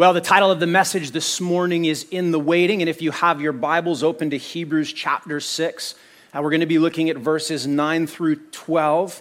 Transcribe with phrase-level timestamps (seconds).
[0.00, 2.80] Well, the title of the message this morning is In the Waiting.
[2.80, 5.94] And if you have your Bibles open to Hebrews chapter 6,
[6.32, 9.20] uh, we're going to be looking at verses 9 through 12.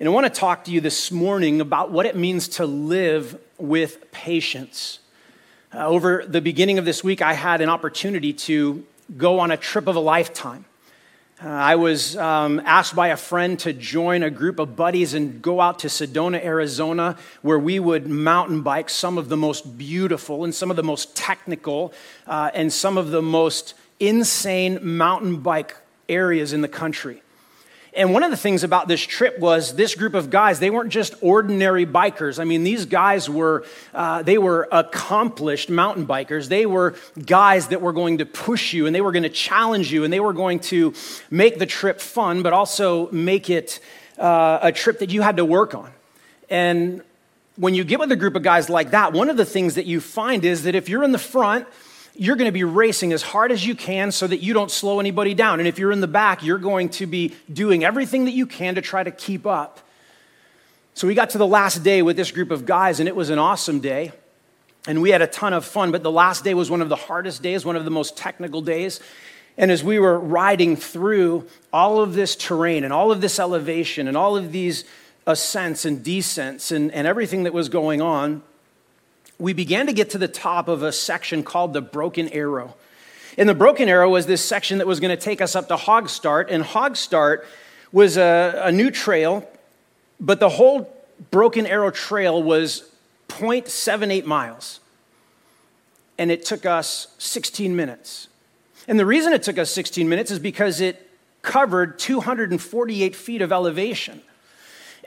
[0.00, 3.40] And I want to talk to you this morning about what it means to live
[3.56, 4.98] with patience.
[5.72, 8.84] Uh, over the beginning of this week, I had an opportunity to
[9.16, 10.66] go on a trip of a lifetime.
[11.42, 15.42] Uh, I was um, asked by a friend to join a group of buddies and
[15.42, 20.44] go out to Sedona, Arizona, where we would mountain bike some of the most beautiful
[20.44, 21.92] and some of the most technical
[22.26, 25.76] uh, and some of the most insane mountain bike
[26.08, 27.22] areas in the country.
[27.96, 30.90] And one of the things about this trip was this group of guys, they weren't
[30.90, 32.38] just ordinary bikers.
[32.38, 33.64] I mean, these guys were,
[33.94, 36.48] uh, they were accomplished mountain bikers.
[36.48, 39.90] They were guys that were going to push you and they were going to challenge
[39.90, 40.92] you and they were going to
[41.30, 43.80] make the trip fun, but also make it
[44.18, 45.90] uh, a trip that you had to work on.
[46.50, 47.02] And
[47.56, 49.86] when you get with a group of guys like that, one of the things that
[49.86, 51.66] you find is that if you're in the front,
[52.18, 55.00] you're going to be racing as hard as you can so that you don't slow
[55.00, 55.58] anybody down.
[55.58, 58.74] And if you're in the back, you're going to be doing everything that you can
[58.74, 59.80] to try to keep up.
[60.94, 63.30] So we got to the last day with this group of guys, and it was
[63.30, 64.12] an awesome day.
[64.86, 66.96] And we had a ton of fun, but the last day was one of the
[66.96, 69.00] hardest days, one of the most technical days.
[69.58, 74.06] And as we were riding through all of this terrain and all of this elevation
[74.06, 74.84] and all of these
[75.26, 78.42] ascents and descents and, and everything that was going on,
[79.38, 82.74] we began to get to the top of a section called the Broken Arrow.
[83.38, 85.76] And the Broken Arrow was this section that was going to take us up to
[85.76, 87.44] Hogstart, and Hogstart
[87.92, 89.48] was a, a new trail,
[90.18, 90.92] but the whole
[91.30, 92.90] Broken Arrow Trail was
[93.28, 94.80] 0.78 miles.
[96.18, 98.28] And it took us 16 minutes.
[98.88, 101.08] And the reason it took us 16 minutes is because it
[101.42, 104.22] covered 248 feet of elevation.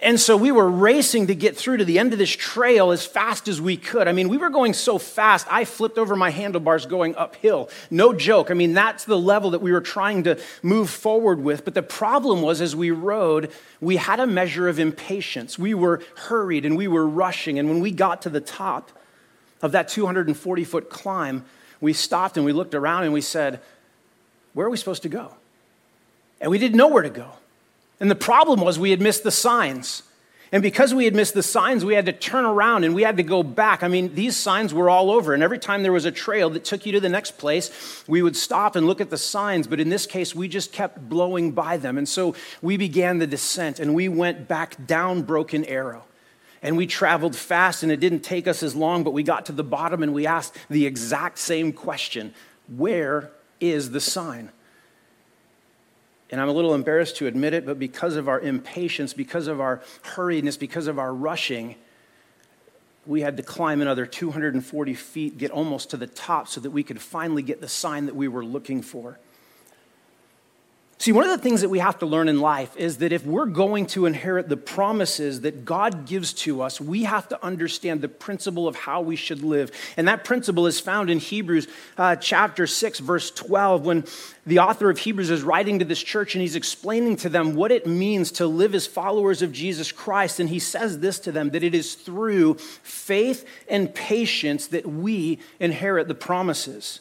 [0.02, 3.06] And so we were racing to get through to the end of this trail as
[3.06, 4.08] fast as we could.
[4.08, 7.70] I mean, we were going so fast, I flipped over my handlebars going uphill.
[7.92, 8.50] No joke.
[8.50, 11.66] I mean, that's the level that we were trying to move forward with.
[11.66, 13.52] But the problem was, as we rode,
[13.82, 15.60] we had a measure of impatience.
[15.60, 17.60] We were hurried and we were rushing.
[17.60, 18.92] And when we got to the top
[19.62, 21.44] of that 240 foot climb,
[21.82, 23.60] we stopped and we looked around and we said,
[24.54, 25.34] Where are we supposed to go?
[26.40, 27.34] And we didn't know where to go.
[28.00, 30.04] And the problem was we had missed the signs.
[30.52, 33.18] And because we had missed the signs, we had to turn around and we had
[33.18, 33.84] to go back.
[33.84, 35.36] I mean, these signs were all over.
[35.36, 38.24] And every time there was a trail that took you to the next place, we
[38.24, 39.68] would stop and look at the signs.
[39.68, 42.00] But in this case, we just kept blowing by them.
[42.00, 42.34] And so
[42.64, 46.06] we began the descent and we went back down Broken Arrow.
[46.64, 49.52] And we traveled fast and it didn't take us as long, but we got to
[49.52, 52.34] the bottom and we asked the exact same question
[52.68, 54.52] Where is the sign?
[56.32, 59.60] And I'm a little embarrassed to admit it, but because of our impatience, because of
[59.60, 61.76] our hurriedness, because of our rushing,
[63.08, 66.84] we had to climb another 240 feet, get almost to the top so that we
[66.84, 69.18] could finally get the sign that we were looking for.
[71.02, 73.26] See, one of the things that we have to learn in life is that if
[73.26, 78.02] we're going to inherit the promises that God gives to us, we have to understand
[78.02, 79.72] the principle of how we should live.
[79.96, 84.04] And that principle is found in Hebrews uh, chapter 6, verse 12, when
[84.46, 87.72] the author of Hebrews is writing to this church and he's explaining to them what
[87.72, 90.42] it means to live as followers of Jesus Christ.
[90.42, 95.40] And he says this to them that it is through faith and patience that we
[95.62, 97.00] inherit the promises.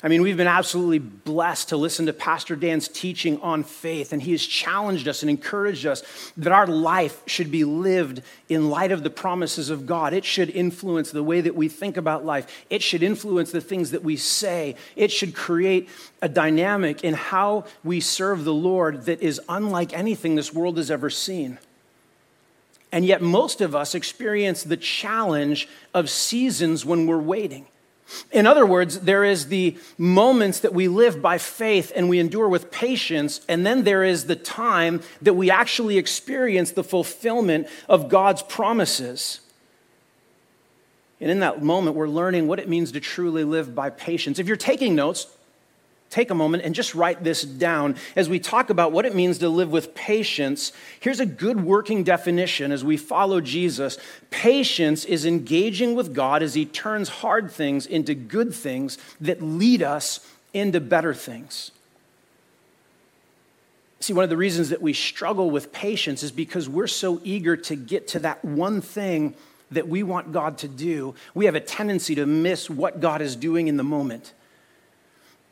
[0.00, 4.22] I mean, we've been absolutely blessed to listen to Pastor Dan's teaching on faith, and
[4.22, 6.04] he has challenged us and encouraged us
[6.36, 10.12] that our life should be lived in light of the promises of God.
[10.12, 13.90] It should influence the way that we think about life, it should influence the things
[13.90, 15.88] that we say, it should create
[16.22, 20.92] a dynamic in how we serve the Lord that is unlike anything this world has
[20.92, 21.58] ever seen.
[22.92, 27.66] And yet, most of us experience the challenge of seasons when we're waiting.
[28.32, 32.48] In other words, there is the moments that we live by faith and we endure
[32.48, 38.08] with patience, and then there is the time that we actually experience the fulfillment of
[38.08, 39.40] God's promises.
[41.20, 44.38] And in that moment, we're learning what it means to truly live by patience.
[44.38, 45.26] If you're taking notes,
[46.10, 47.96] take a moment and just write this down.
[48.16, 52.02] As we talk about what it means to live with patience, here's a good working
[52.02, 53.98] definition as we follow Jesus.
[54.30, 59.82] Patience is engaging with God as He turns hard things into good things that lead
[59.82, 61.72] us into better things.
[64.00, 67.56] See, one of the reasons that we struggle with patience is because we're so eager
[67.56, 69.34] to get to that one thing
[69.72, 71.14] that we want God to do.
[71.34, 74.32] We have a tendency to miss what God is doing in the moment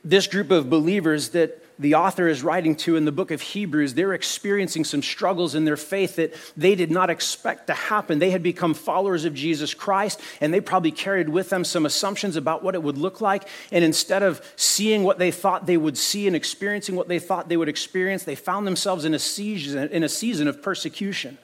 [0.06, 3.92] this group of believers that the author is writing to in the book of Hebrews,
[3.92, 8.18] they're experiencing some struggles in their faith that they did not expect to happen.
[8.18, 12.36] They had become followers of Jesus Christ, and they probably carried with them some assumptions
[12.36, 13.46] about what it would look like.
[13.70, 17.48] And instead of seeing what they thought they would see and experiencing what they thought
[17.48, 21.36] they would experience, they found themselves in a season, in a season of persecution.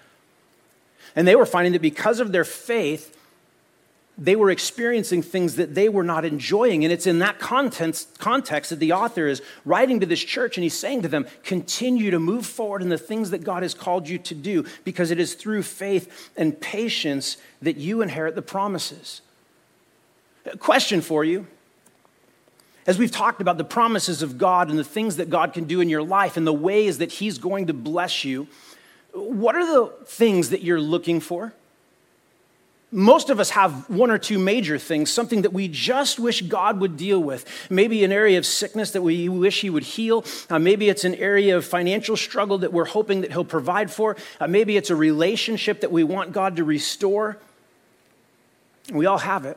[1.14, 3.18] And they were finding that because of their faith,
[4.18, 6.84] they were experiencing things that they were not enjoying.
[6.84, 10.62] And it's in that context, context that the author is writing to this church and
[10.62, 14.08] he's saying to them, continue to move forward in the things that God has called
[14.08, 19.22] you to do because it is through faith and patience that you inherit the promises.
[20.44, 21.46] A question for you.
[22.86, 25.80] As we've talked about the promises of God and the things that God can do
[25.80, 28.48] in your life and the ways that He's going to bless you,
[29.14, 31.54] what are the things that you're looking for?
[32.92, 36.78] Most of us have one or two major things, something that we just wish God
[36.80, 37.46] would deal with.
[37.70, 40.26] Maybe an area of sickness that we wish He would heal.
[40.50, 44.16] Uh, maybe it's an area of financial struggle that we're hoping that He'll provide for.
[44.38, 47.38] Uh, maybe it's a relationship that we want God to restore.
[48.92, 49.56] We all have it.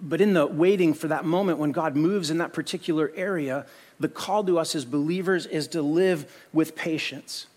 [0.00, 3.66] But in the waiting for that moment when God moves in that particular area,
[4.00, 7.48] the call to us as believers is to live with patience.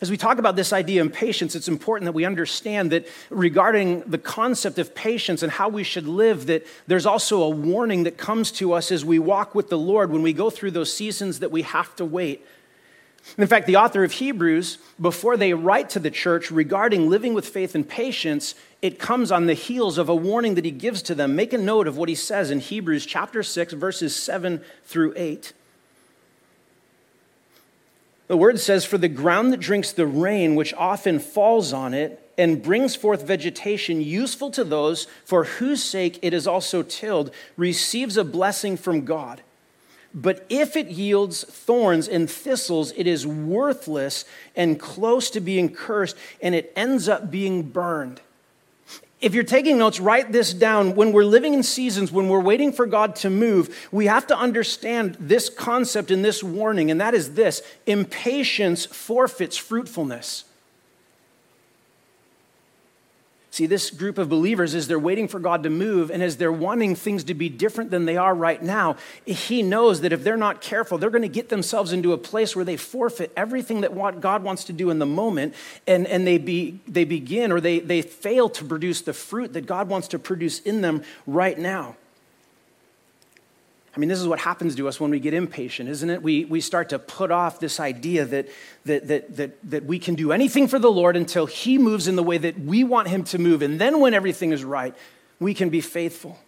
[0.00, 4.00] As we talk about this idea of patience, it's important that we understand that regarding
[4.02, 8.16] the concept of patience and how we should live, that there's also a warning that
[8.16, 11.40] comes to us as we walk with the Lord when we go through those seasons
[11.40, 12.46] that we have to wait.
[13.36, 17.48] In fact, the author of Hebrews, before they write to the church regarding living with
[17.48, 21.14] faith and patience, it comes on the heels of a warning that he gives to
[21.14, 21.36] them.
[21.36, 25.52] Make a note of what he says in Hebrews chapter 6, verses 7 through 8.
[28.28, 32.22] The word says, For the ground that drinks the rain which often falls on it
[32.38, 38.16] and brings forth vegetation useful to those for whose sake it is also tilled receives
[38.16, 39.42] a blessing from God.
[40.14, 44.24] But if it yields thorns and thistles, it is worthless
[44.56, 48.20] and close to being cursed, and it ends up being burned.
[49.20, 50.94] If you're taking notes, write this down.
[50.94, 54.38] When we're living in seasons, when we're waiting for God to move, we have to
[54.38, 60.44] understand this concept and this warning, and that is this impatience forfeits fruitfulness.
[63.58, 66.52] See, this group of believers, as they're waiting for God to move and as they're
[66.52, 68.94] wanting things to be different than they are right now,
[69.24, 72.54] He knows that if they're not careful, they're going to get themselves into a place
[72.54, 75.56] where they forfeit everything that what God wants to do in the moment
[75.88, 79.66] and, and they, be, they begin or they, they fail to produce the fruit that
[79.66, 81.96] God wants to produce in them right now.
[83.98, 86.22] I mean, this is what happens to us when we get impatient, isn't it?
[86.22, 88.48] We, we start to put off this idea that,
[88.84, 92.14] that, that, that, that we can do anything for the Lord until He moves in
[92.14, 93.60] the way that we want Him to move.
[93.60, 94.94] And then when everything is right,
[95.40, 96.38] we can be faithful.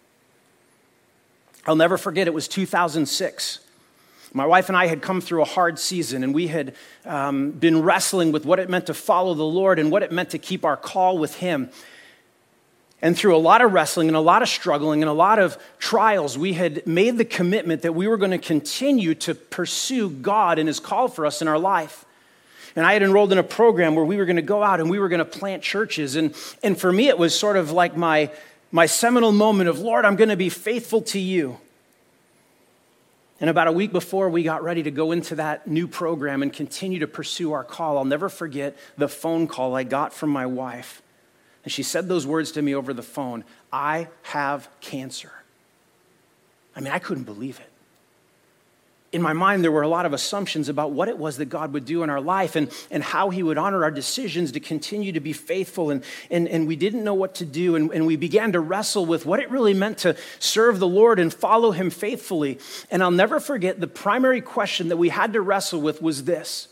[1.67, 3.59] I'll never forget, it was 2006.
[4.31, 7.81] My wife and I had come through a hard season, and we had um, been
[7.81, 10.63] wrestling with what it meant to follow the Lord and what it meant to keep
[10.63, 11.69] our call with Him.
[13.01, 15.57] And through a lot of wrestling and a lot of struggling and a lot of
[15.79, 20.59] trials, we had made the commitment that we were going to continue to pursue God
[20.59, 22.05] and His call for us in our life.
[22.75, 24.89] And I had enrolled in a program where we were going to go out and
[24.89, 26.15] we were going to plant churches.
[26.15, 28.31] And, and for me, it was sort of like my,
[28.71, 31.57] my seminal moment of, Lord, I'm going to be faithful to you.
[33.41, 36.53] And about a week before we got ready to go into that new program and
[36.53, 40.45] continue to pursue our call, I'll never forget the phone call I got from my
[40.45, 41.01] wife.
[41.63, 45.31] And she said those words to me over the phone I have cancer.
[46.75, 47.67] I mean, I couldn't believe it.
[49.11, 51.73] In my mind, there were a lot of assumptions about what it was that God
[51.73, 55.11] would do in our life and, and how He would honor our decisions to continue
[55.11, 55.89] to be faithful.
[55.89, 57.75] And, and, and we didn't know what to do.
[57.75, 61.19] And, and we began to wrestle with what it really meant to serve the Lord
[61.19, 62.57] and follow Him faithfully.
[62.89, 66.69] And I'll never forget the primary question that we had to wrestle with was this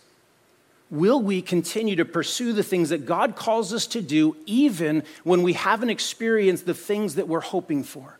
[0.91, 5.43] will we continue to pursue the things that God calls us to do, even when
[5.43, 8.17] we haven't experienced the things that we're hoping for?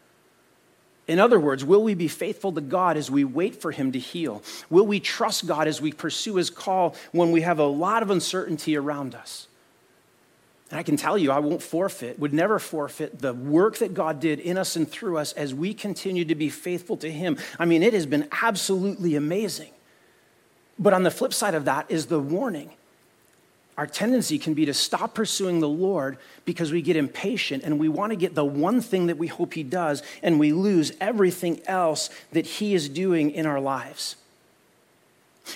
[1.08, 4.00] In other words, will we be faithful to God as we wait for Him to
[4.00, 4.44] heal?
[4.70, 8.12] Will we trust God as we pursue His call when we have a lot of
[8.12, 9.48] uncertainty around us?
[10.70, 14.20] And I can tell you, I won't forfeit, would never forfeit the work that God
[14.20, 17.40] did in us and through us as we continue to be faithful to Him.
[17.58, 19.72] I mean, it has been absolutely amazing.
[20.80, 22.72] But on the flip side of that is the warning.
[23.78, 27.88] Our tendency can be to stop pursuing the Lord because we get impatient and we
[27.88, 31.62] want to get the one thing that we hope He does, and we lose everything
[31.66, 34.18] else that He is doing in our lives.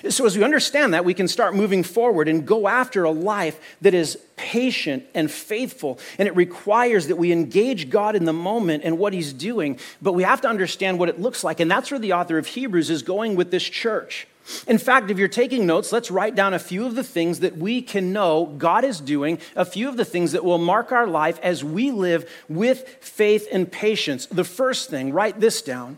[0.09, 3.59] So, as we understand that, we can start moving forward and go after a life
[3.81, 5.99] that is patient and faithful.
[6.17, 10.13] And it requires that we engage God in the moment and what He's doing, but
[10.13, 11.59] we have to understand what it looks like.
[11.59, 14.27] And that's where the author of Hebrews is going with this church.
[14.67, 17.57] In fact, if you're taking notes, let's write down a few of the things that
[17.57, 21.07] we can know God is doing, a few of the things that will mark our
[21.07, 24.25] life as we live with faith and patience.
[24.25, 25.97] The first thing, write this down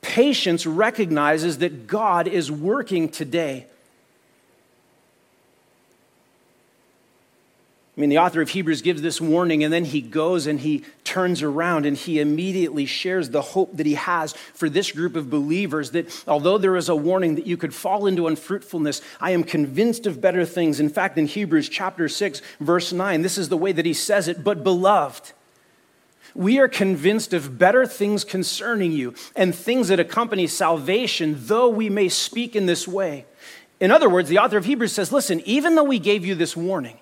[0.00, 3.66] Patience recognizes that God is working today.
[7.96, 10.82] I mean, the author of Hebrews gives this warning, and then he goes and he
[11.04, 15.30] turns around and he immediately shares the hope that he has for this group of
[15.30, 19.44] believers that although there is a warning that you could fall into unfruitfulness, I am
[19.44, 20.80] convinced of better things.
[20.80, 24.26] In fact, in Hebrews chapter 6, verse 9, this is the way that he says
[24.26, 25.30] it, but beloved,
[26.34, 31.88] we are convinced of better things concerning you and things that accompany salvation, though we
[31.88, 33.24] may speak in this way.
[33.78, 36.56] In other words, the author of Hebrews says, listen, even though we gave you this
[36.56, 36.98] warning,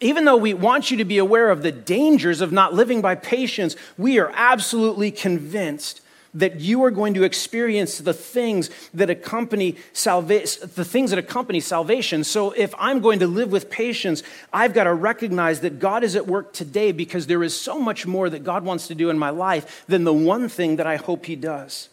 [0.00, 3.14] even though we want you to be aware of the dangers of not living by
[3.14, 6.00] patience, we are absolutely convinced
[6.34, 11.58] that you are going to experience the things that accompany salvation the things that accompany
[11.58, 12.22] salvation.
[12.22, 16.14] So if i'm going to live with patience i've got to recognize that god is
[16.14, 19.18] at work today because there is so much more that god wants to do in
[19.18, 21.88] my life than the one thing that i hope he does.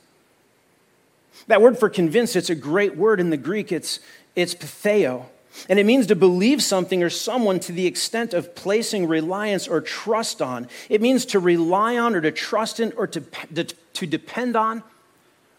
[1.47, 3.71] That word for convinced it's a great word in the greek.
[3.71, 3.99] It's
[4.35, 5.27] it's pitheo
[5.69, 9.81] and it means to believe something or someone to the extent of placing reliance or
[9.81, 10.67] trust on.
[10.89, 14.83] It means to rely on or to trust in or to, to depend on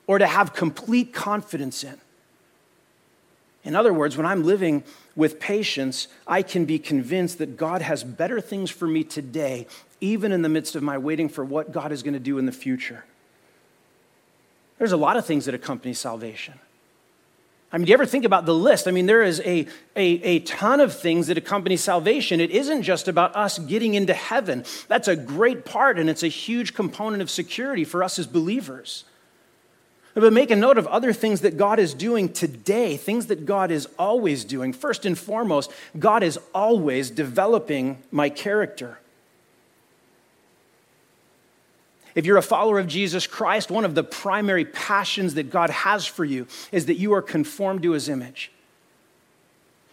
[0.07, 1.99] or to have complete confidence in.
[3.65, 4.85] In other words, when I'm living
[5.17, 9.67] with patience, I can be convinced that God has better things for me today,
[10.00, 12.47] even in the midst of my waiting for what God is going to do in
[12.47, 13.05] the future.
[14.79, 16.61] There's a lot of things that accompany salvation.
[17.73, 18.87] I mean, do you ever think about the list?
[18.87, 22.41] I mean, there is a, a, a ton of things that accompany salvation.
[22.41, 24.65] It isn't just about us getting into heaven.
[24.87, 29.05] That's a great part, and it's a huge component of security for us as believers.
[30.15, 33.71] But make a note of other things that God is doing today, things that God
[33.71, 34.73] is always doing.
[34.73, 38.99] First and foremost, God is always developing my character.
[42.17, 46.07] If you're a follower of Jesus Christ, one of the primary passions that God has
[46.07, 48.51] for you is that you are conformed to his image.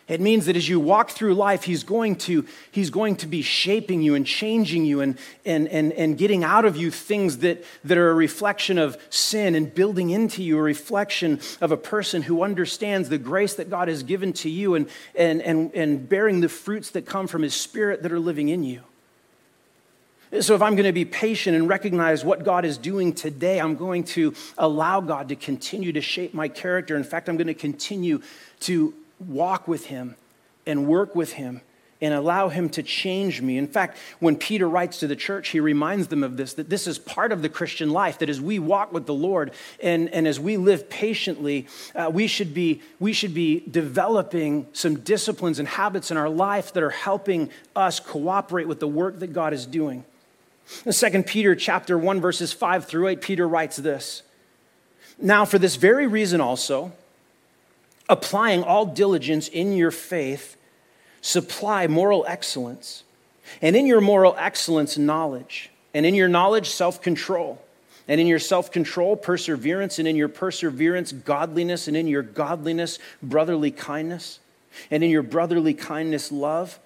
[0.08, 3.42] It means that as you walk through life, he's going to, he's going to be
[3.42, 7.64] shaping you and changing you and, and, and, and getting out of you things that,
[7.84, 12.22] that are a reflection of sin and building into you a reflection of a person
[12.22, 16.42] who understands the grace that God has given to you and, and, and, and bearing
[16.42, 18.82] the fruits that come from his spirit that are living in you.
[20.42, 23.76] So, if I'm going to be patient and recognize what God is doing today, I'm
[23.76, 26.96] going to allow God to continue to shape my character.
[26.96, 28.20] In fact, I'm going to continue
[28.62, 30.16] to walk with Him
[30.66, 31.62] and work with Him
[32.02, 33.60] and allow Him to change me.
[33.60, 36.88] In fact, when Peter writes to the church, he reminds them of this that this
[36.88, 39.52] is part of the Christian life, that as we walk with the Lord
[39.84, 45.02] and, and as we live patiently, uh, we, should be, we should be developing some
[45.02, 49.32] disciplines and habits in our life that are helping us cooperate with the work that
[49.32, 50.04] God is doing.
[50.86, 54.24] In 2 Peter chapter 1 verses 5 through 8 Peter writes this.
[55.20, 56.92] Now for this very reason also
[58.10, 60.58] applying all diligence in your faith
[61.22, 63.04] supply moral excellence
[63.62, 67.62] and in your moral excellence knowledge and in your knowledge self-control
[68.10, 73.72] and in your self-control perseverance and in your perseverance godliness and in your godliness brotherly
[73.72, 74.40] kindness
[74.92, 76.78] and in your brotherly kindness love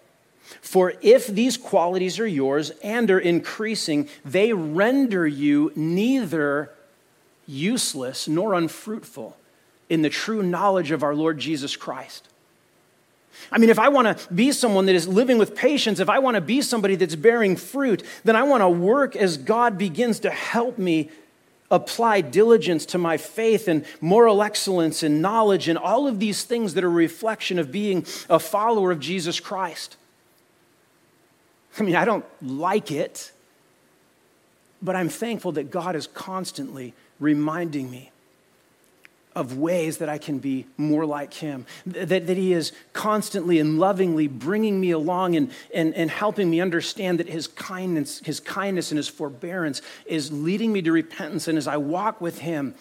[0.61, 6.71] for if these qualities are yours and are increasing, they render you neither
[7.45, 9.37] useless nor unfruitful
[9.89, 12.27] in the true knowledge of our Lord Jesus Christ.
[13.51, 16.19] I mean, if I want to be someone that is living with patience, if I
[16.19, 20.19] want to be somebody that's bearing fruit, then I want to work as God begins
[20.21, 21.09] to help me
[21.69, 26.73] apply diligence to my faith and moral excellence and knowledge and all of these things
[26.73, 29.97] that are a reflection of being a follower of Jesus Christ.
[31.79, 33.31] I mean, I don't like it,
[34.81, 38.11] but I'm thankful that God is constantly reminding me
[39.37, 43.77] of ways that I can be more like Him, that, that He is constantly and
[43.77, 48.89] lovingly bringing me along and, and, and helping me understand that His kindness, His kindness
[48.91, 51.47] and His forbearance is leading me to repentance.
[51.47, 52.73] And as I walk with Him,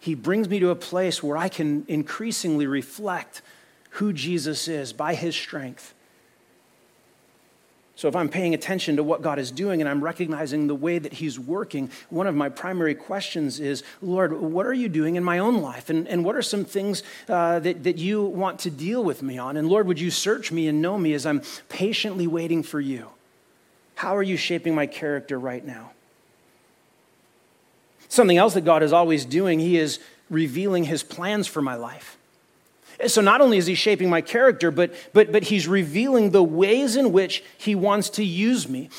[0.00, 3.42] He brings me to a place where I can increasingly reflect
[3.90, 5.92] who Jesus is by His strength.
[8.02, 10.98] So, if I'm paying attention to what God is doing and I'm recognizing the way
[10.98, 15.22] that He's working, one of my primary questions is Lord, what are you doing in
[15.22, 15.88] my own life?
[15.88, 19.38] And, and what are some things uh, that, that you want to deal with me
[19.38, 19.56] on?
[19.56, 23.06] And Lord, would you search me and know me as I'm patiently waiting for you?
[23.94, 25.92] How are you shaping my character right now?
[28.08, 32.18] Something else that God is always doing, He is revealing His plans for my life.
[33.06, 36.96] So not only is he shaping my character, but, but, but he's revealing the ways
[36.96, 38.90] in which he wants to use me.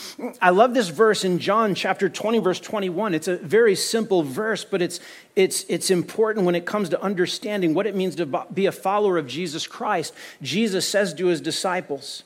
[0.42, 3.14] I love this verse in John chapter 20, verse 21.
[3.14, 5.00] It's a very simple verse, but it's,
[5.36, 9.18] it's, it's important when it comes to understanding what it means to be a follower
[9.18, 10.14] of Jesus Christ.
[10.42, 12.24] Jesus says to his disciples,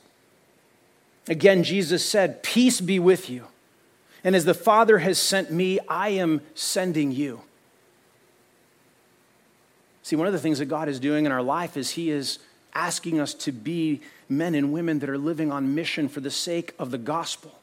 [1.27, 3.45] again, Jesus said, Peace be with you.
[4.23, 7.41] And as the Father has sent me, I am sending you.
[10.07, 12.39] See, one of the things that God is doing in our life is He is
[12.73, 13.99] asking us to be
[14.29, 17.59] men and women that are living on mission for the sake of the gospel.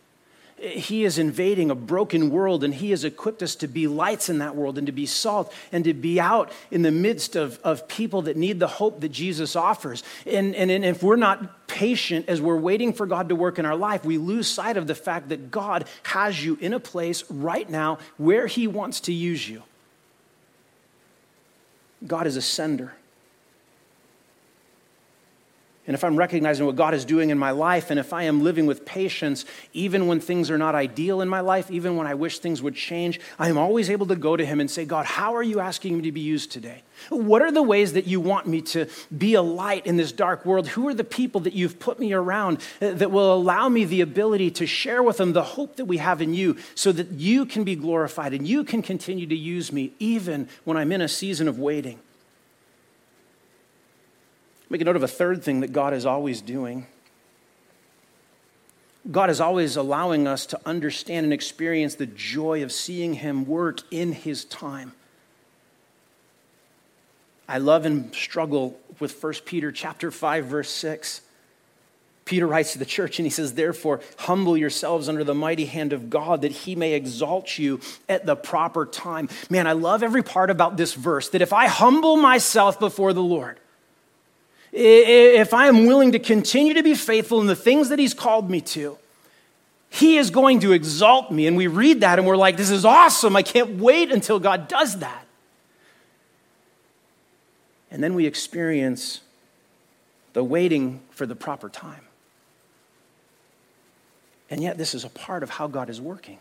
[0.58, 4.40] He is invading a broken world and He has equipped us to be lights in
[4.40, 7.88] that world and to be salt and to be out in the midst of, of
[7.88, 10.02] people that need the hope that Jesus offers.
[10.26, 13.64] And, and, and if we're not patient as we're waiting for God to work in
[13.64, 17.24] our life, we lose sight of the fact that God has you in a place
[17.30, 19.62] right now where He wants to use you.
[22.06, 22.94] God is a sender.
[25.86, 28.42] And if I'm recognizing what God is doing in my life, and if I am
[28.42, 32.14] living with patience, even when things are not ideal in my life, even when I
[32.14, 35.04] wish things would change, I am always able to go to Him and say, God,
[35.04, 36.82] how are you asking me to be used today?
[37.10, 38.86] What are the ways that you want me to
[39.16, 40.68] be a light in this dark world?
[40.68, 44.00] Who are the people that you've put me around uh, that will allow me the
[44.00, 47.44] ability to share with them the hope that we have in you so that you
[47.44, 51.08] can be glorified and you can continue to use me even when I'm in a
[51.08, 52.00] season of waiting?
[54.70, 56.86] Make a note of a third thing that God is always doing.
[59.10, 63.80] God is always allowing us to understand and experience the joy of seeing Him work
[63.90, 64.92] in His time.
[67.46, 71.20] I love and struggle with 1 Peter chapter 5 verse 6.
[72.24, 75.92] Peter writes to the church and he says, Therefore, humble yourselves under the mighty hand
[75.92, 79.28] of God that he may exalt you at the proper time.
[79.50, 83.22] Man, I love every part about this verse that if I humble myself before the
[83.22, 83.60] Lord,
[84.76, 88.50] if I am willing to continue to be faithful in the things that He's called
[88.50, 88.98] me to,
[89.88, 91.46] He is going to exalt me.
[91.46, 93.36] And we read that and we're like, this is awesome.
[93.36, 95.26] I can't wait until God does that.
[97.90, 99.20] And then we experience
[100.32, 102.02] the waiting for the proper time.
[104.50, 106.38] And yet, this is a part of how God is working.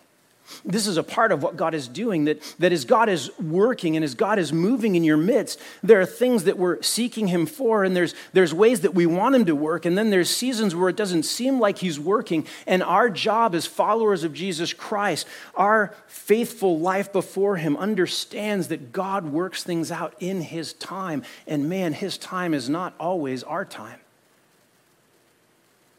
[0.65, 3.95] This is a part of what God is doing, that, that as God is working
[3.95, 7.45] and as God is moving in your midst, there are things that we're seeking Him
[7.45, 10.75] for, and there's, there's ways that we want Him to work, and then there's seasons
[10.75, 12.45] where it doesn't seem like He's working.
[12.67, 18.91] And our job as followers of Jesus Christ, our faithful life before Him, understands that
[18.91, 21.23] God works things out in His time.
[21.47, 23.99] And man, His time is not always our time.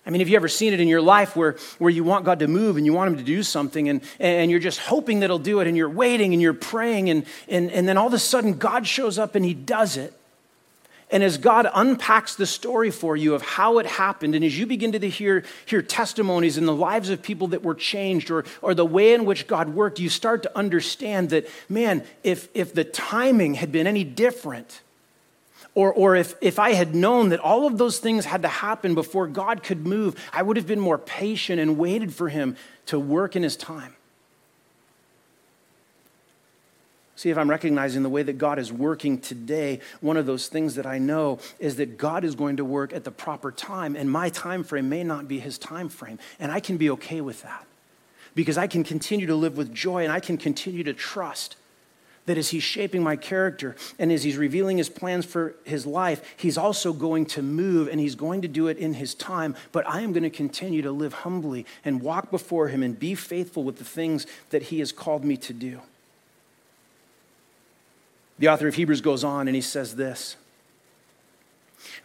[0.07, 2.41] I mean, have you ever seen it in your life where, where you want God
[2.41, 5.31] to move and you want Him to do something and, and you're just hoping that
[5.31, 8.13] He'll do it and you're waiting and you're praying and, and, and then all of
[8.13, 10.13] a sudden God shows up and He does it.
[11.11, 14.67] And as God unpacks the story for you of how it happened, and as you
[14.67, 18.75] begin to hear, hear testimonies in the lives of people that were changed or, or
[18.75, 22.85] the way in which God worked, you start to understand that, man, if, if the
[22.85, 24.81] timing had been any different,
[25.75, 28.95] or, or if, if I had known that all of those things had to happen
[28.95, 32.57] before God could move, I would have been more patient and waited for Him
[32.87, 33.95] to work in His time.
[37.17, 40.75] See, if I'm recognizing the way that God is working today, one of those things
[40.75, 44.11] that I know is that God is going to work at the proper time, and
[44.11, 46.19] my time frame may not be His time frame.
[46.39, 47.67] And I can be okay with that
[48.35, 51.57] because I can continue to live with joy and I can continue to trust
[52.27, 56.35] that as he's shaping my character and as he's revealing his plans for his life,
[56.37, 59.55] he's also going to move and he's going to do it in his time.
[59.73, 63.15] But I am going to continue to live humbly and walk before him and be
[63.15, 65.81] faithful with the things that he has called me to do.
[68.39, 70.37] The author of Hebrews goes on and he says this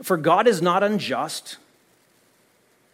[0.04, 1.58] For God is not unjust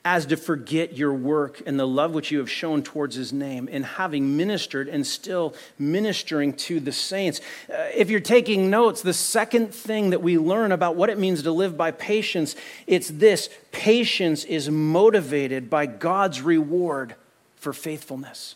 [0.06, 3.68] as to forget your work and the love which you have shown towards his name
[3.68, 7.42] in having ministered and still ministering to the saints.
[7.68, 11.42] Uh, if you're taking notes, the second thing that we learn about what it means
[11.42, 17.16] to live by patience, it's this patience is motivated by God's reward
[17.56, 18.56] for faithfulness.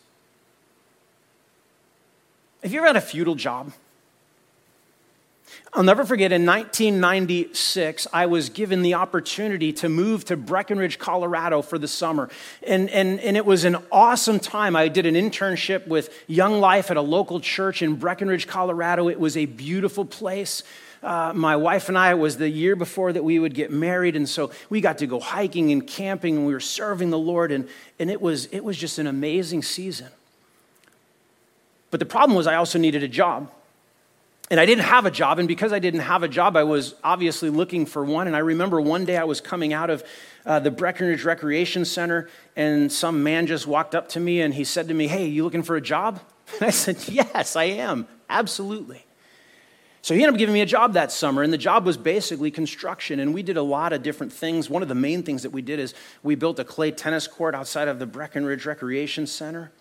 [2.62, 3.72] Have you ever had a futile job?
[5.72, 11.62] I'll never forget in 1996, I was given the opportunity to move to Breckenridge, Colorado
[11.62, 12.30] for the summer.
[12.66, 14.76] And, and, and it was an awesome time.
[14.76, 19.10] I did an internship with Young Life at a local church in Breckenridge, Colorado.
[19.10, 20.64] It was a beautiful place.
[21.04, 24.16] Uh, my wife and I, it was the year before that we would get married.
[24.16, 27.52] And so we got to go hiking and camping and we were serving the Lord.
[27.52, 30.08] And, and it, was, it was just an amazing season.
[31.92, 33.52] But the problem was, I also needed a job.
[34.52, 36.96] And I didn't have a job, and because I didn't have a job, I was
[37.04, 38.26] obviously looking for one.
[38.26, 40.04] And I remember one day I was coming out of
[40.44, 44.64] uh, the Breckenridge Recreation Center, and some man just walked up to me and he
[44.64, 46.20] said to me, Hey, you looking for a job?
[46.54, 49.06] And I said, Yes, I am, absolutely.
[50.02, 52.50] So he ended up giving me a job that summer, and the job was basically
[52.50, 53.20] construction.
[53.20, 54.70] And we did a lot of different things.
[54.70, 57.54] One of the main things that we did is we built a clay tennis court
[57.54, 59.72] outside of the Breckenridge Recreation Center.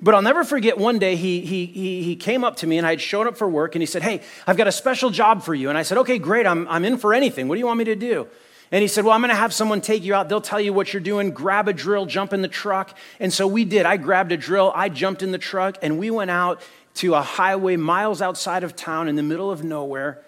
[0.00, 2.86] But I'll never forget one day he, he, he, he came up to me and
[2.86, 5.42] I had shown up for work and he said, Hey, I've got a special job
[5.42, 5.68] for you.
[5.68, 7.48] And I said, Okay, great, I'm, I'm in for anything.
[7.48, 8.28] What do you want me to do?
[8.70, 10.28] And he said, Well, I'm going to have someone take you out.
[10.28, 11.30] They'll tell you what you're doing.
[11.30, 12.96] Grab a drill, jump in the truck.
[13.18, 13.86] And so we did.
[13.86, 16.62] I grabbed a drill, I jumped in the truck, and we went out
[16.96, 20.22] to a highway miles outside of town in the middle of nowhere.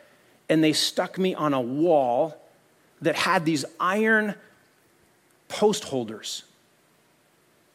[0.49, 2.37] And they stuck me on a wall
[3.03, 4.35] that had these iron
[5.49, 6.44] post holders.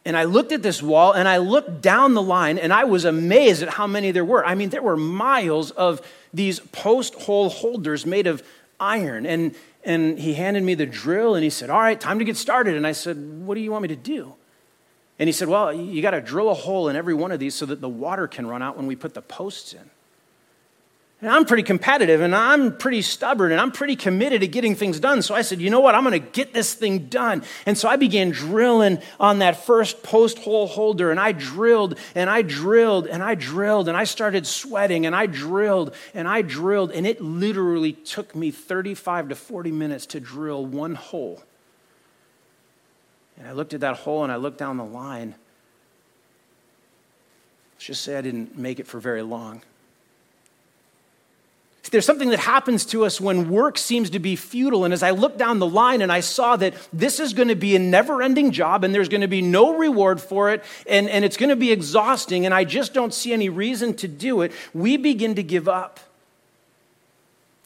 [0.05, 3.05] And I looked at this wall and I looked down the line and I was
[3.05, 4.45] amazed at how many there were.
[4.45, 8.43] I mean, there were miles of these post hole holders made of
[8.79, 9.25] iron.
[9.25, 12.37] And, and he handed me the drill and he said, All right, time to get
[12.37, 12.75] started.
[12.75, 14.35] And I said, What do you want me to do?
[15.17, 17.55] And he said, Well, you got to drill a hole in every one of these
[17.55, 19.89] so that the water can run out when we put the posts in.
[21.21, 24.99] And I'm pretty competitive and I'm pretty stubborn and I'm pretty committed to getting things
[24.99, 25.21] done.
[25.21, 25.95] So I said, you know what?
[25.95, 27.41] I'm going to get this thing done.
[27.65, 32.29] And so I began drilling on that first post hole holder and I drilled and
[32.29, 36.91] I drilled and I drilled and I started sweating and I drilled and I drilled.
[36.91, 41.41] And it literally took me 35 to 40 minutes to drill one hole.
[43.37, 45.33] And I looked at that hole and I looked down the line.
[47.73, 49.61] Let's just say I didn't make it for very long.
[51.91, 54.85] There's something that happens to us when work seems to be futile.
[54.85, 57.55] And as I looked down the line and I saw that this is going to
[57.55, 61.09] be a never ending job and there's going to be no reward for it and,
[61.09, 64.41] and it's going to be exhausting and I just don't see any reason to do
[64.41, 65.99] it, we begin to give up.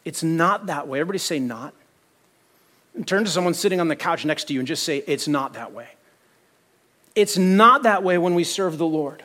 [0.03, 0.99] It's not that way.
[0.99, 1.73] Everybody say, not.
[2.95, 5.27] And turn to someone sitting on the couch next to you and just say, it's
[5.27, 5.87] not that way.
[7.15, 9.23] It's not that way when we serve the Lord.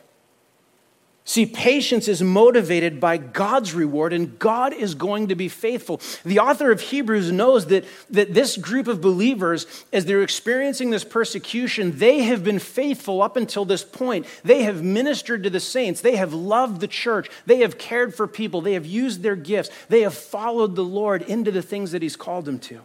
[1.27, 5.99] See, patience is motivated by God's reward, and God is going to be faithful.
[6.23, 11.03] The author of Hebrews knows that, that this group of believers, as they're experiencing this
[11.03, 14.27] persecution, they have been faithful up until this point.
[14.43, 18.27] They have ministered to the saints, they have loved the church, they have cared for
[18.27, 22.03] people, they have used their gifts, they have followed the Lord into the things that
[22.03, 22.81] He's called them to.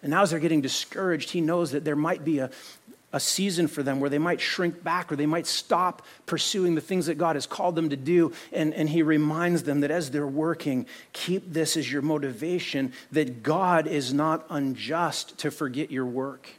[0.00, 2.50] And now, as they're getting discouraged, he knows that there might be a,
[3.16, 6.82] a season for them where they might shrink back or they might stop pursuing the
[6.82, 8.30] things that God has called them to do.
[8.52, 13.42] And, and He reminds them that as they're working, keep this as your motivation that
[13.42, 16.50] God is not unjust to forget your work.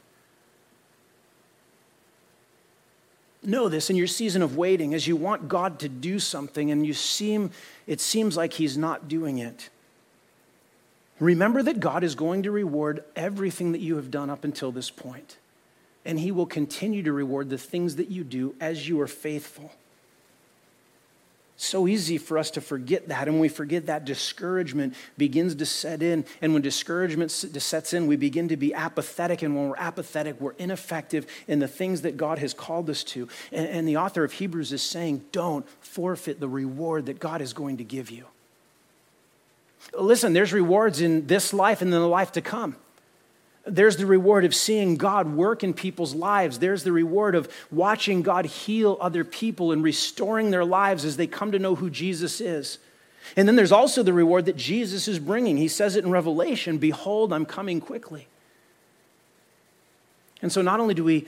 [3.44, 6.84] Know this in your season of waiting as you want God to do something and
[6.84, 7.52] you seem,
[7.86, 9.70] it seems like He's not doing it.
[11.20, 14.90] Remember that God is going to reward everything that you have done up until this
[14.90, 15.36] point
[16.08, 19.70] and He will continue to reward the things that you do as you are faithful.
[21.58, 23.26] So easy for us to forget that.
[23.26, 26.24] And when we forget that, discouragement begins to set in.
[26.40, 29.42] And when discouragement sets in, we begin to be apathetic.
[29.42, 33.28] And when we're apathetic, we're ineffective in the things that God has called us to.
[33.52, 37.52] And, and the author of Hebrews is saying, don't forfeit the reward that God is
[37.52, 38.24] going to give you.
[39.92, 42.76] Listen, there's rewards in this life and in the life to come.
[43.68, 46.58] There's the reward of seeing God work in people's lives.
[46.58, 51.26] There's the reward of watching God heal other people and restoring their lives as they
[51.26, 52.78] come to know who Jesus is.
[53.36, 55.56] And then there's also the reward that Jesus is bringing.
[55.56, 58.26] He says it in Revelation Behold, I'm coming quickly.
[60.40, 61.26] And so not only do we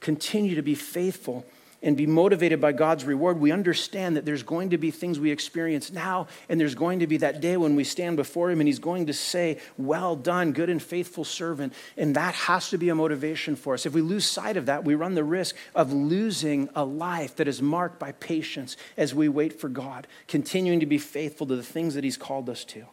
[0.00, 1.44] continue to be faithful,
[1.86, 5.30] and be motivated by God's reward, we understand that there's going to be things we
[5.30, 8.66] experience now, and there's going to be that day when we stand before Him and
[8.66, 11.72] He's going to say, Well done, good and faithful servant.
[11.96, 13.86] And that has to be a motivation for us.
[13.86, 17.46] If we lose sight of that, we run the risk of losing a life that
[17.46, 21.62] is marked by patience as we wait for God, continuing to be faithful to the
[21.62, 22.84] things that He's called us to.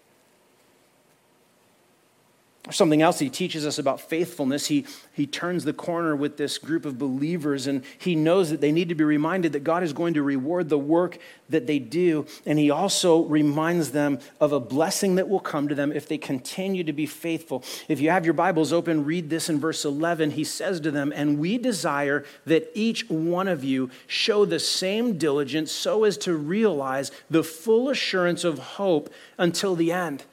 [2.71, 4.67] Something else he teaches us about faithfulness.
[4.67, 8.71] He, he turns the corner with this group of believers, and he knows that they
[8.71, 11.17] need to be reminded that God is going to reward the work
[11.49, 12.25] that they do.
[12.45, 16.17] And he also reminds them of a blessing that will come to them if they
[16.17, 17.65] continue to be faithful.
[17.89, 20.31] If you have your Bibles open, read this in verse 11.
[20.31, 25.17] He says to them, And we desire that each one of you show the same
[25.17, 30.23] diligence so as to realize the full assurance of hope until the end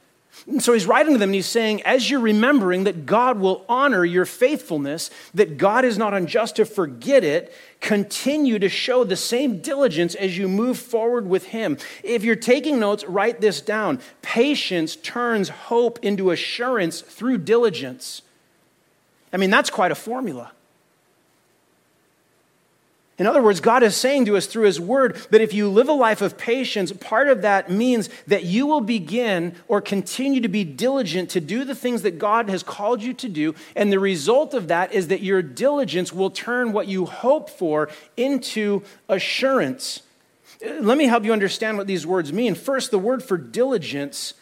[0.47, 3.65] and so he's writing to them and he's saying, as you're remembering that God will
[3.69, 9.17] honor your faithfulness, that God is not unjust to forget it, continue to show the
[9.17, 11.79] same diligence as you move forward with him.
[12.03, 14.01] If you're taking notes, write this down.
[14.23, 18.23] Patience turns hope into assurance through diligence.
[19.33, 20.53] I mean, that's quite a formula.
[23.21, 25.91] In other words, God is saying to us through His Word that if you live
[25.91, 30.49] a life of patience, part of that means that you will begin or continue to
[30.49, 33.55] be diligent to do the things that God has called you to do.
[33.77, 37.91] And the result of that is that your diligence will turn what you hope for
[38.17, 40.01] into assurance.
[40.63, 42.55] Let me help you understand what these words mean.
[42.55, 44.33] First, the word for diligence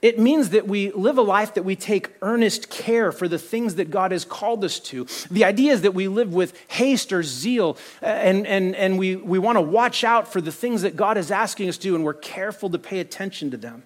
[0.00, 3.74] it means that we live a life that we take earnest care for the things
[3.76, 5.08] that God has called us to.
[5.28, 9.16] The idea is that we live with haste or zeal, uh, and, and, and we,
[9.16, 11.94] we want to watch out for the things that God is asking us to do,
[11.96, 13.82] and we're careful to pay attention to them.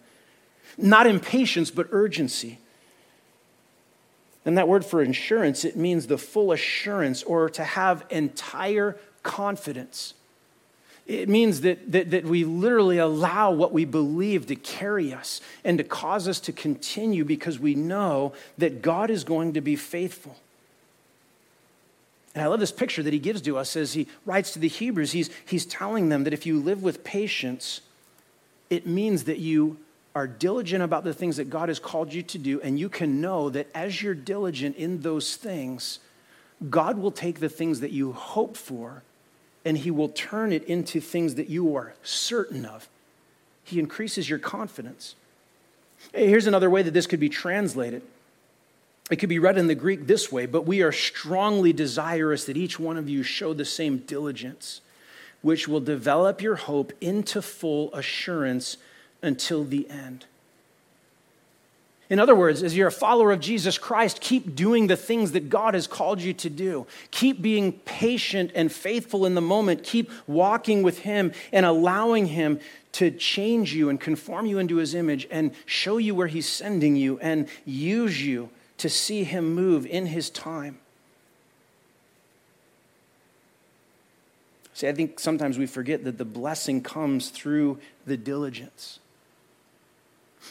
[0.76, 2.58] Not impatience, but urgency.
[4.44, 10.12] And that word for insurance, it means the full assurance or to have entire confidence.
[11.06, 15.78] It means that, that, that we literally allow what we believe to carry us and
[15.78, 20.36] to cause us to continue because we know that God is going to be faithful.
[22.34, 24.68] And I love this picture that he gives to us as he writes to the
[24.68, 25.12] Hebrews.
[25.12, 27.80] He's, he's telling them that if you live with patience,
[28.70, 29.78] it means that you
[30.14, 33.20] are diligent about the things that God has called you to do, and you can
[33.20, 35.98] know that as you're diligent in those things,
[36.68, 39.02] God will take the things that you hope for
[39.64, 42.88] and He will turn it into things that you are certain of.
[43.64, 45.14] He increases your confidence.
[46.12, 48.02] Here's another way that this could be translated.
[49.10, 52.56] It could be read in the Greek this way, but we are strongly desirous that
[52.56, 54.80] each one of you show the same diligence,
[55.42, 58.76] which will develop your hope into full assurance
[59.22, 60.26] until the end.
[62.12, 65.48] In other words, as you're a follower of Jesus Christ, keep doing the things that
[65.48, 66.86] God has called you to do.
[67.10, 69.82] Keep being patient and faithful in the moment.
[69.82, 72.60] Keep walking with Him and allowing Him
[72.92, 76.96] to change you and conform you into His image and show you where He's sending
[76.96, 80.80] you and use you to see Him move in His time.
[84.74, 88.98] See, I think sometimes we forget that the blessing comes through the diligence.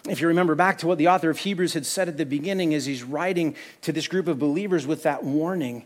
[0.07, 2.73] If you remember back to what the author of Hebrews had said at the beginning
[2.73, 5.85] as he's writing to this group of believers with that warning,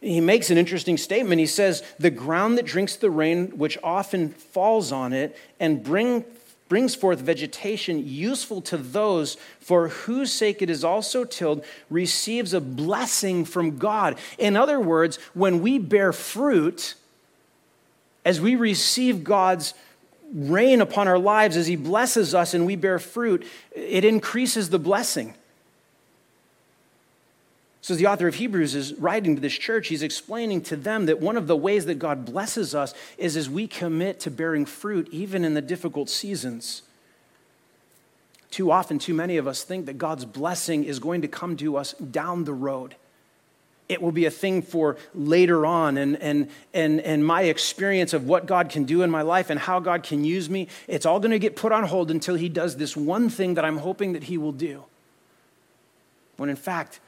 [0.00, 1.38] he makes an interesting statement.
[1.38, 6.24] He says, The ground that drinks the rain, which often falls on it, and bring,
[6.68, 12.60] brings forth vegetation useful to those for whose sake it is also tilled, receives a
[12.60, 14.18] blessing from God.
[14.38, 16.96] In other words, when we bear fruit,
[18.24, 19.72] as we receive God's
[20.32, 24.78] rain upon our lives as He blesses us and we bear fruit, it increases the
[24.78, 25.34] blessing.
[27.82, 31.20] So, the author of Hebrews is writing to this church, he's explaining to them that
[31.20, 35.08] one of the ways that God blesses us is as we commit to bearing fruit,
[35.10, 36.82] even in the difficult seasons.
[38.52, 41.76] Too often, too many of us think that God's blessing is going to come to
[41.76, 42.94] us down the road
[43.88, 45.98] it will be a thing for later on.
[45.98, 49.58] And, and, and, and my experience of what God can do in my life and
[49.58, 52.48] how God can use me, it's all going to get put on hold until He
[52.48, 54.84] does this one thing that I'm hoping that He will do.
[56.36, 57.00] When in fact,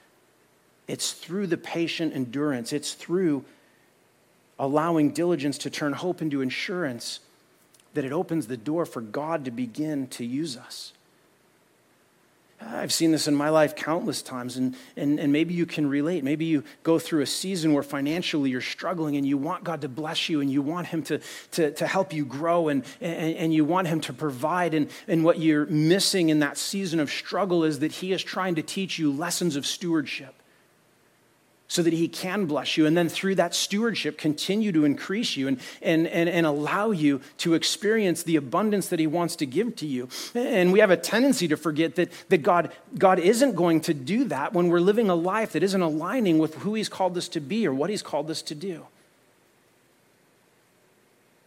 [0.87, 3.45] it's through the patient endurance, it's through
[4.59, 7.21] allowing diligence to turn hope into insurance
[7.95, 10.93] that it opens the door for God to begin to use us.
[12.61, 16.25] I've seen this in my life countless times, and, and, and maybe you can relate.
[16.25, 19.89] Maybe you go through a season where financially you're struggling and you want God to
[19.89, 21.21] bless you and you want Him to,
[21.53, 24.75] to, to help you grow and, and, and you want Him to provide.
[24.75, 28.55] And, and what you're missing in that season of struggle is that He is trying
[28.55, 30.35] to teach you lessons of stewardship
[31.67, 35.49] so that he can bless you and then through that stewardship continue to increase you
[35.49, 39.75] and, and, and, and allow you to experience the abundance that he wants to give
[39.77, 40.09] to you.
[40.35, 44.25] And we have a tendency to forget that, that god, god isn't going to do
[44.25, 47.41] that when we're living a life that isn't aligning with who he's called us to
[47.41, 48.87] be or what he's called us to do.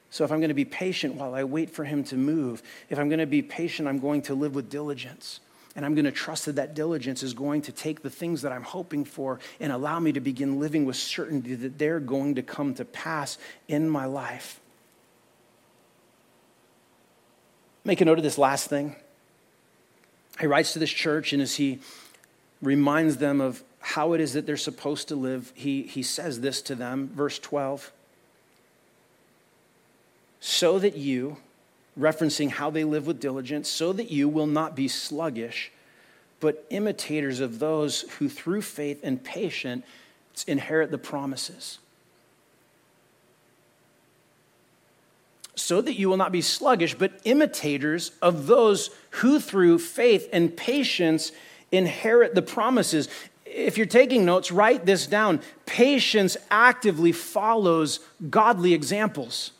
[0.09, 2.97] So if i'm going to be patient while i wait for him to move if
[2.97, 5.41] i'm going to be patient i'm going to live with diligence
[5.77, 8.51] And I'm going to trust that that diligence is going to take the things that
[8.51, 12.41] I'm hoping for and allow me to begin living with certainty that they're going to
[12.41, 13.37] come to pass
[13.67, 14.59] in my life.
[17.85, 18.95] Make a note of this last thing.
[20.39, 21.79] He writes to this church, and as he
[22.61, 26.59] reminds them of how it is that they're supposed to live, he, he says this
[26.63, 27.91] to them, verse 12.
[30.39, 31.37] So that you,
[31.99, 35.71] referencing how they live with diligence, so that you will not be sluggish,
[36.39, 39.83] but imitators of those who through faith and patience
[40.45, 41.79] inherit the promises.
[45.55, 50.55] So that you will not be sluggish, but imitators of those who through faith and
[50.55, 51.31] patience
[51.71, 53.09] inherit the promises.
[53.43, 55.41] If you're taking notes, write this down.
[55.65, 59.51] Patience actively follows godly examples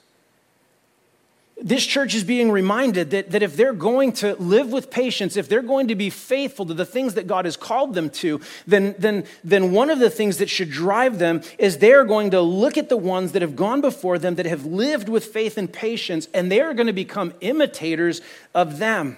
[1.60, 5.50] this church is being reminded that, that if they're going to live with patience, if
[5.50, 8.94] they're going to be faithful to the things that God has called them to, then,
[9.00, 12.78] then, then one of the things that should drive them is they're going to look
[12.78, 16.28] at the ones that have gone before them, that have lived with faith and patience,
[16.32, 18.22] and they are going to become imitators
[18.54, 19.18] of them.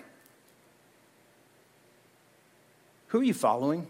[3.07, 3.87] Who are you following?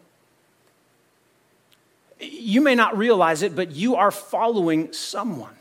[2.19, 5.58] You may not realize it, but you are following someone.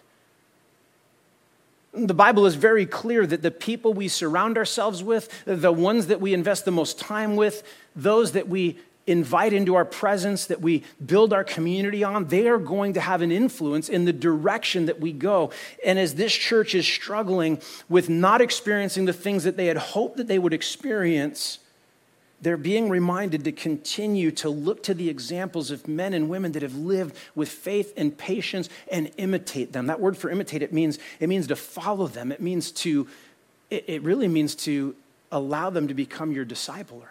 [2.06, 6.20] The Bible is very clear that the people we surround ourselves with, the ones that
[6.20, 7.62] we invest the most time with,
[7.96, 12.58] those that we invite into our presence, that we build our community on, they are
[12.58, 15.50] going to have an influence in the direction that we go.
[15.84, 20.18] And as this church is struggling with not experiencing the things that they had hoped
[20.18, 21.58] that they would experience,
[22.40, 26.62] they're being reminded to continue to look to the examples of men and women that
[26.62, 29.86] have lived with faith and patience and imitate them.
[29.86, 32.30] That word for imitate, it means, it means to follow them.
[32.30, 33.08] It means to,
[33.70, 34.94] it, it really means to
[35.32, 37.08] allow them to become your discipler.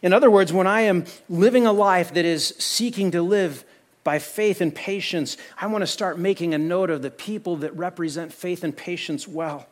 [0.00, 3.64] In other words, when I am living a life that is seeking to live
[4.04, 7.76] by faith and patience, I want to start making a note of the people that
[7.76, 9.66] represent faith and patience well.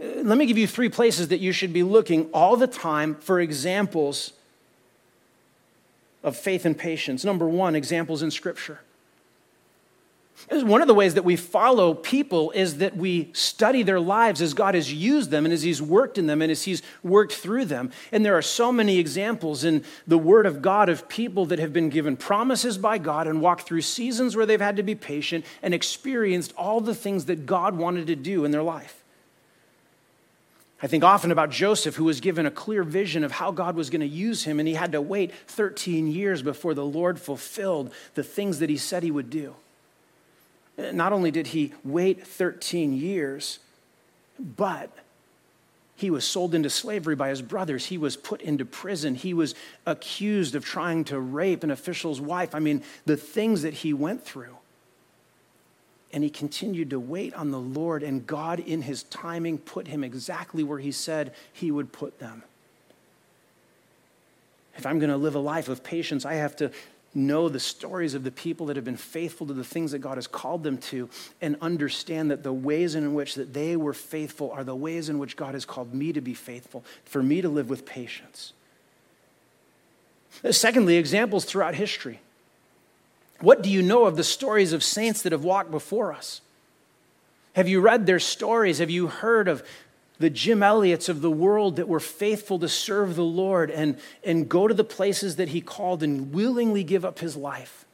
[0.00, 3.14] Uh, let me give you three places that you should be looking all the time
[3.16, 4.32] for examples
[6.22, 7.24] of faith and patience.
[7.24, 8.80] Number one, examples in Scripture.
[10.50, 14.52] One of the ways that we follow people is that we study their lives as
[14.52, 17.64] God has used them and as He's worked in them and as He's worked through
[17.64, 17.90] them.
[18.12, 21.72] And there are so many examples in the Word of God of people that have
[21.72, 25.44] been given promises by God and walked through seasons where they've had to be patient
[25.62, 29.02] and experienced all the things that God wanted to do in their life.
[30.82, 33.88] I think often about Joseph, who was given a clear vision of how God was
[33.88, 37.92] going to use him, and he had to wait 13 years before the Lord fulfilled
[38.14, 39.54] the things that he said he would do.
[40.76, 43.58] Not only did he wait 13 years,
[44.38, 44.90] but
[45.96, 47.86] he was sold into slavery by his brothers.
[47.86, 49.14] He was put into prison.
[49.14, 49.54] He was
[49.86, 52.54] accused of trying to rape an official's wife.
[52.54, 54.55] I mean, the things that he went through
[56.16, 60.02] and he continued to wait on the Lord, and God, in his timing, put him
[60.02, 62.42] exactly where he said he would put them.
[64.78, 66.70] If I'm going to live a life of patience, I have to
[67.14, 70.16] know the stories of the people that have been faithful to the things that God
[70.16, 71.10] has called them to
[71.42, 75.18] and understand that the ways in which that they were faithful are the ways in
[75.18, 78.54] which God has called me to be faithful, for me to live with patience.
[80.50, 82.20] Secondly, examples throughout history.
[83.40, 86.40] What do you know of the stories of saints that have walked before us?
[87.54, 88.78] Have you read their stories?
[88.78, 89.66] Have you heard of
[90.18, 94.48] the Jim Elliots of the world that were faithful to serve the Lord and, and
[94.48, 97.84] go to the places that He called and willingly give up His life?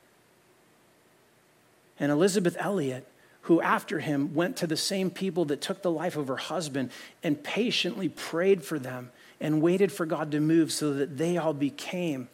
[1.98, 3.07] And Elisabeth Elliot,
[3.42, 6.90] who after him went to the same people that took the life of her husband
[7.22, 11.52] and patiently prayed for them and waited for God to move so that they all
[11.52, 12.28] became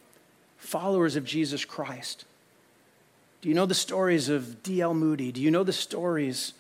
[0.59, 2.25] followers of Jesus Christ.
[3.41, 4.95] Do you know the stories of D.L.
[4.95, 5.31] Moody?
[5.31, 6.55] Do you know the stories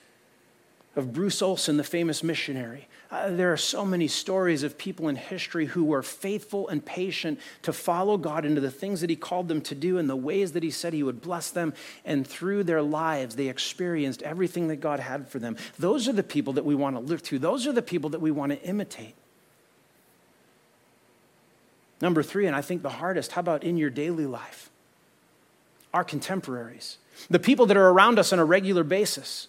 [0.94, 2.86] of Bruce Olson, the famous missionary?
[3.10, 7.40] Uh, there are so many stories of people in history who were faithful and patient
[7.62, 10.52] to follow God into the things that He called them to do and the ways
[10.52, 11.72] that He said He would bless them.
[12.04, 15.56] And through their lives, they experienced everything that God had for them.
[15.78, 18.20] Those are the people that we want to look to, those are the people that
[18.20, 19.14] we want to imitate.
[22.00, 24.70] Number three, and I think the hardest, how about in your daily life?
[25.92, 26.98] Our contemporaries,
[27.30, 29.48] the people that are around us on a regular basis.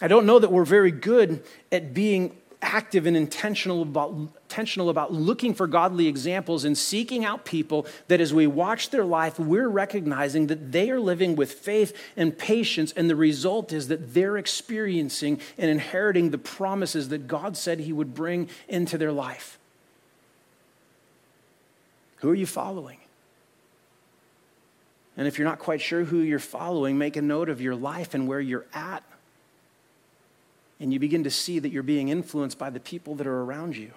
[0.00, 5.12] I don't know that we're very good at being active and intentional about, intentional about
[5.12, 9.68] looking for godly examples and seeking out people that as we watch their life, we're
[9.68, 14.38] recognizing that they are living with faith and patience, and the result is that they're
[14.38, 19.58] experiencing and inheriting the promises that God said He would bring into their life.
[22.16, 22.98] Who are you following?
[25.16, 28.14] And if you're not quite sure who you're following, make a note of your life
[28.14, 29.02] and where you're at.
[30.80, 33.76] And you begin to see that you're being influenced by the people that are around
[33.76, 33.92] you.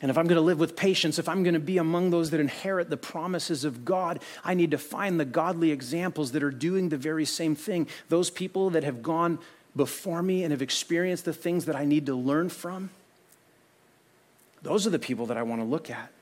[0.00, 2.30] And if I'm going to live with patience, if I'm going to be among those
[2.30, 6.52] that inherit the promises of God, I need to find the godly examples that are
[6.52, 7.88] doing the very same thing.
[8.08, 9.38] Those people that have gone
[9.74, 12.90] before me and have experienced the things that I need to learn from.
[14.62, 16.12] Those are the people that I want to look at.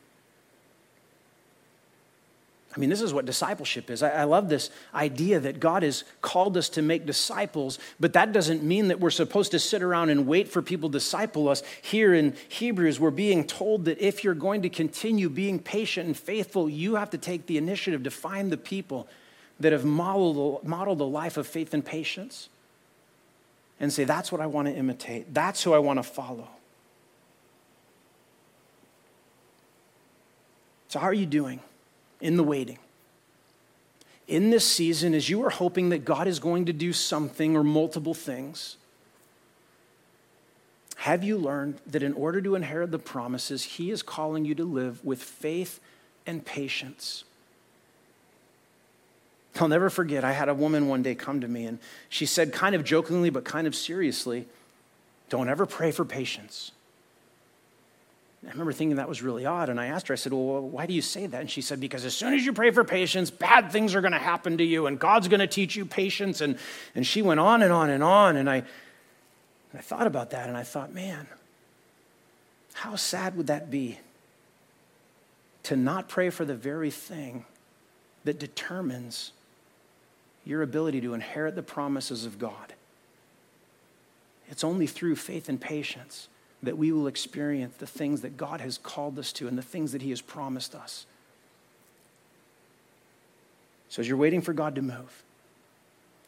[2.76, 4.02] I mean, this is what discipleship is.
[4.02, 8.32] I, I, love this idea that God has called us to make disciples, but that
[8.32, 11.62] doesn't mean that we're supposed to sit around and wait for people to disciple us.
[11.80, 16.16] Here in Hebrews, we're being told that if you're going to continue being patient and
[16.16, 19.08] faithful, you have to take the initiative to find the people
[19.58, 22.50] that have modeled, modeled a life of faith and patience
[23.80, 26.48] and say, That's what I want to imitate, that's who I want to follow.
[30.88, 31.60] So, how are you doing?
[32.20, 32.78] In the waiting.
[34.28, 37.62] In this season, as you are hoping that God is going to do something or
[37.62, 38.76] multiple things,
[40.96, 44.64] have you learned that in order to inherit the promises, He is calling you to
[44.64, 45.78] live with faith
[46.26, 47.24] and patience?
[49.60, 52.52] I'll never forget, I had a woman one day come to me and she said,
[52.52, 54.46] kind of jokingly, but kind of seriously,
[55.28, 56.72] Don't ever pray for patience.
[58.46, 59.68] I remember thinking that was really odd.
[59.68, 61.40] And I asked her, I said, Well, why do you say that?
[61.40, 64.12] And she said, Because as soon as you pray for patience, bad things are going
[64.12, 66.40] to happen to you, and God's going to teach you patience.
[66.40, 66.58] And,
[66.94, 68.36] and she went on and on and on.
[68.36, 68.62] And I,
[69.74, 71.26] I thought about that, and I thought, man,
[72.74, 73.98] how sad would that be
[75.64, 77.44] to not pray for the very thing
[78.24, 79.32] that determines
[80.44, 82.74] your ability to inherit the promises of God?
[84.48, 86.28] It's only through faith and patience
[86.66, 89.92] that we will experience the things that God has called us to and the things
[89.92, 91.06] that He has promised us.
[93.88, 95.22] So, as you're waiting for God to move,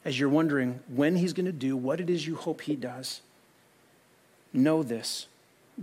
[0.05, 3.21] as you're wondering when He's going to do what it is you hope He does,
[4.53, 5.27] know this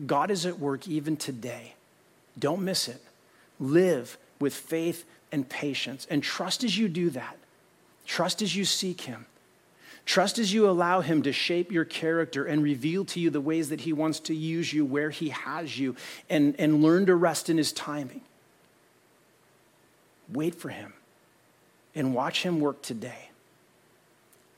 [0.05, 1.73] God is at work even today.
[2.37, 3.01] Don't miss it.
[3.59, 7.37] Live with faith and patience, and trust as you do that.
[8.05, 9.25] Trust as you seek Him
[10.05, 13.69] Trust as you allow Him to shape your character and reveal to you the ways
[13.69, 15.95] that He wants to use you, where He has you,
[16.29, 18.21] and, and learn to rest in His timing.
[20.31, 20.93] Wait for Him
[21.95, 23.29] and watch Him work today.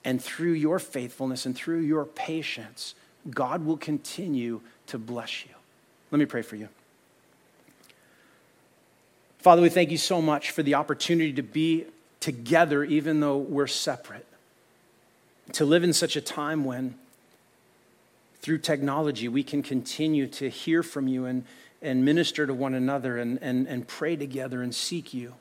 [0.04, 2.93] And through your faithfulness and through your patience,
[3.30, 5.52] God will continue to bless you.
[6.12, 6.70] Let me pray for you.
[9.39, 11.86] Father, we thank you so much for the opportunity to be
[12.20, 14.26] together, even though we're separate
[15.54, 16.95] to live in such a time when,
[18.41, 21.43] through technology, we can continue to hear from you and,
[21.82, 25.36] and minister to one another and, and, and pray together and seek you.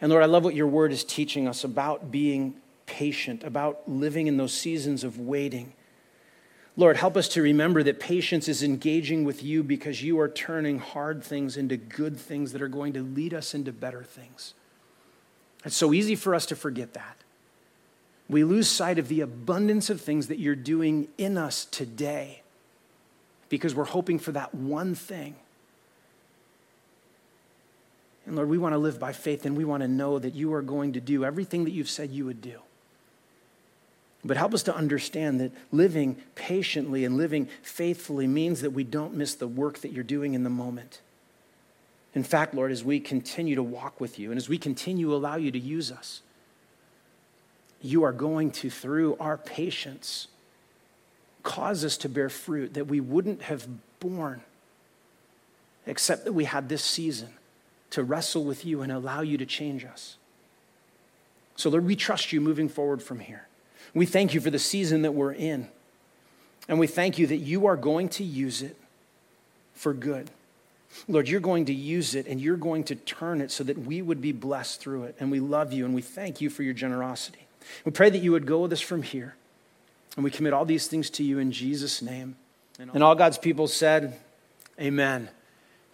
[0.00, 2.54] And Lord, I love what your word is teaching us about being
[2.86, 5.72] patient, about living in those seasons of waiting.
[6.76, 10.78] Lord, help us to remember that patience is engaging with you because you are turning
[10.78, 14.54] hard things into good things that are going to lead us into better things.
[15.64, 17.19] It's so easy for us to forget that
[18.30, 22.42] we lose sight of the abundance of things that you're doing in us today
[23.48, 25.34] because we're hoping for that one thing.
[28.24, 30.54] And Lord, we want to live by faith and we want to know that you
[30.54, 32.60] are going to do everything that you've said you would do.
[34.24, 39.14] But help us to understand that living patiently and living faithfully means that we don't
[39.14, 41.00] miss the work that you're doing in the moment.
[42.14, 45.16] In fact, Lord, as we continue to walk with you and as we continue to
[45.16, 46.20] allow you to use us,
[47.80, 50.28] you are going to, through our patience,
[51.42, 53.66] cause us to bear fruit that we wouldn't have
[53.98, 54.42] borne
[55.86, 57.30] except that we had this season
[57.90, 60.16] to wrestle with you and allow you to change us.
[61.56, 63.46] So, Lord, we trust you moving forward from here.
[63.94, 65.68] We thank you for the season that we're in.
[66.68, 68.76] And we thank you that you are going to use it
[69.74, 70.30] for good.
[71.08, 74.02] Lord, you're going to use it and you're going to turn it so that we
[74.02, 75.16] would be blessed through it.
[75.18, 77.46] And we love you and we thank you for your generosity.
[77.84, 79.34] We pray that you would go with us from here.
[80.16, 82.36] And we commit all these things to you in Jesus' name.
[82.78, 84.18] And all God's people said,
[84.80, 85.28] Amen.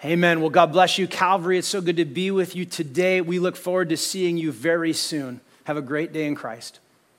[0.04, 0.40] Amen.
[0.40, 1.58] Well, God bless you, Calvary.
[1.58, 3.20] It's so good to be with you today.
[3.20, 5.40] We look forward to seeing you very soon.
[5.64, 6.78] Have a great day in Christ.